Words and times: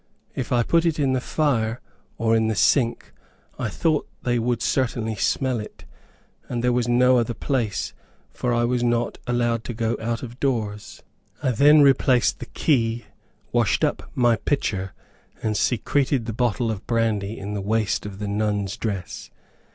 If 0.33 0.51
I 0.51 0.63
put 0.63 0.83
it 0.83 0.97
in 0.97 1.13
the 1.13 1.21
fire, 1.21 1.79
or 2.17 2.35
in 2.35 2.47
the 2.47 2.55
sink, 2.55 3.13
I 3.59 3.69
thought 3.69 4.09
they 4.23 4.39
would 4.39 4.63
certainly 4.63 5.13
smell 5.13 5.59
it, 5.59 5.85
and, 6.49 6.63
there 6.63 6.73
was 6.73 6.87
no 6.87 7.19
other 7.19 7.35
place, 7.35 7.93
for 8.31 8.51
I 8.51 8.63
was 8.63 8.81
not 8.83 9.19
allowed 9.27 9.63
to 9.65 9.75
go 9.75 9.95
out 10.01 10.23
of 10.23 10.39
doors. 10.39 11.03
I 11.43 11.51
then 11.51 11.81
replaced 11.83 12.39
the 12.39 12.47
key, 12.47 13.05
washed 13.51 13.83
up 13.83 14.09
my 14.15 14.37
pitcher, 14.37 14.93
and 15.43 15.55
secreted 15.55 16.25
the 16.25 16.33
bottle 16.33 16.71
of 16.71 16.87
brandy 16.87 17.37
in 17.37 17.53
the 17.53 17.61
waist 17.61 18.03
of 18.03 18.17
the 18.17 18.27
nun's 18.27 18.77
dress. 18.77 19.29